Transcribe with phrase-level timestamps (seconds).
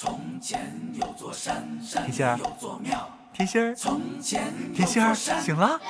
[0.00, 3.10] 从前有座山，山甜心儿有座庙。
[3.32, 5.80] 甜心儿，从前有甜心儿，座山，醒了？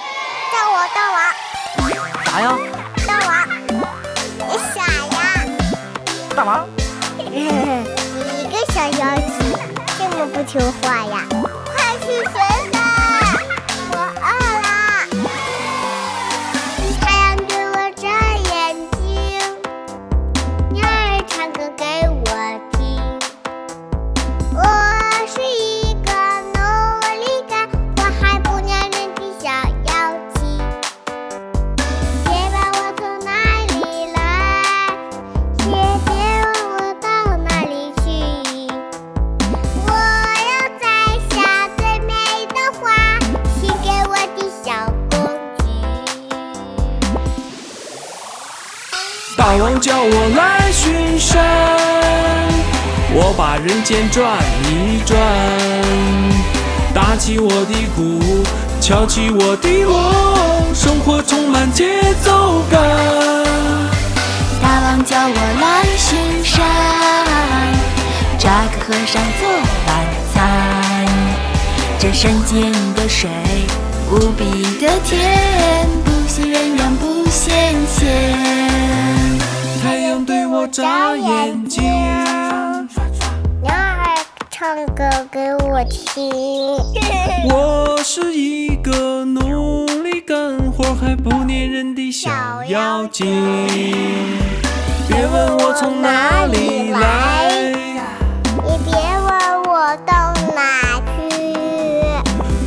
[0.51, 1.21] 大王，大王，
[2.25, 2.57] 啥呀？
[3.07, 5.15] 大王，你傻呀？
[6.35, 6.67] 大王，
[7.21, 7.49] 你
[8.45, 9.29] 一个小妖精，
[9.99, 11.27] 这么不听话呀？
[11.67, 12.33] 快去寻
[49.39, 51.41] 大王叫我来巡山，
[53.15, 55.17] 我把人间转一转，
[56.93, 58.19] 打起我的鼓，
[58.81, 59.95] 敲起我的锣，
[60.75, 62.81] 生活充满节奏感。
[64.61, 66.67] 大王叫我来巡山，
[68.41, 69.49] 扎个和尚做
[69.87, 70.05] 晚
[70.35, 70.37] 餐。
[72.01, 73.31] 这山间的水
[74.11, 77.08] 无比的甜，不羡鸳鸯不
[80.71, 81.83] 眨眼睛，
[83.63, 84.17] 鸟儿
[84.51, 86.31] 唱歌给我听。
[87.51, 92.31] 我是一个努力干活还不粘人的小
[92.69, 93.27] 妖精。
[95.09, 97.49] 别问我从哪里来。
[98.67, 101.09] 也别问我到哪去。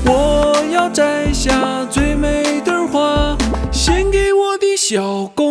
[0.05, 3.37] 我要摘下最美的花，
[3.71, 5.50] 献给我的小公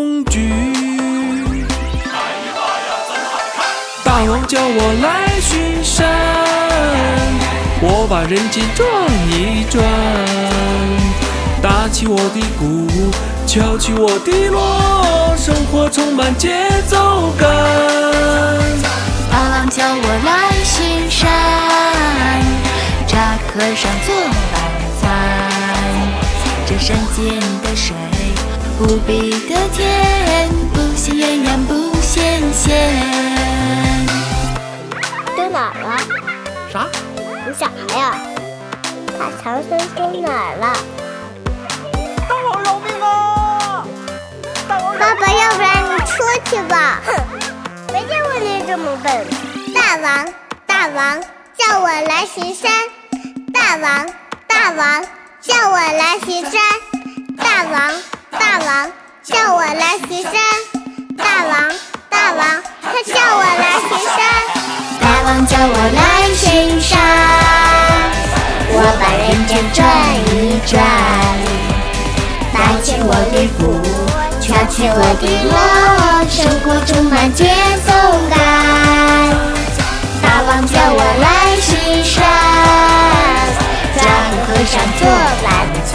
[4.21, 6.07] 大王叫我来巡山，
[7.81, 8.87] 我把人间转
[9.31, 9.83] 一转，
[11.63, 12.87] 打起我的鼓，
[13.47, 16.51] 敲起我的锣，生活充满节
[16.87, 17.49] 奏感。
[19.31, 21.27] 大王叫我来巡山，
[23.07, 24.15] 扎个和尚做
[24.53, 24.61] 晚
[25.01, 25.01] 餐。
[26.67, 27.97] 这山间的水
[28.81, 30.30] 无比的甜，
[35.61, 35.93] 哪儿了？
[36.73, 36.89] 啥？
[37.47, 37.67] 你啥
[37.99, 38.17] 呀？
[39.19, 40.73] 把唐僧丢哪儿了？
[42.27, 43.85] 大王饶命啊！
[44.67, 47.03] 大王饶爸爸，要不然你出去吧。
[47.05, 47.09] 哼，
[47.93, 49.27] 没见过你这么笨。
[49.75, 50.33] 大王，
[50.67, 51.23] 大王，
[51.59, 52.73] 叫我来巡山。
[53.53, 54.09] 大王，
[54.47, 55.05] 大王，
[55.43, 56.59] 叫我来巡山。
[57.37, 57.93] 大王，
[58.31, 58.91] 大王，
[59.23, 60.33] 叫我来巡山。
[65.63, 66.01] 我来
[66.35, 66.99] 巡山，
[68.73, 69.79] 我把人间转
[70.33, 70.81] 一转，
[72.51, 73.61] 打起我的鼓，
[74.41, 75.55] 敲起我的锣，
[76.31, 77.45] 生活充满节
[77.85, 77.93] 奏
[78.31, 78.35] 感。
[80.23, 81.27] 大王叫我来
[81.61, 81.69] 巡
[82.03, 82.25] 山，
[83.99, 85.01] 抓个和尚做
[85.45, 85.49] 晚
[85.85, 85.93] 餐。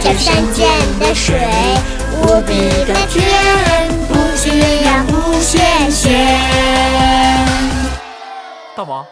[0.00, 0.68] 这山间
[1.00, 1.40] 的水
[2.20, 2.92] 无比的
[8.84, 9.06] 大王，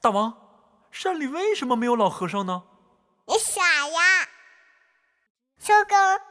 [0.00, 0.32] 大王，
[0.92, 2.62] 山里为什么没有老和尚呢？
[3.26, 4.28] 你傻呀！
[5.58, 6.29] 收工。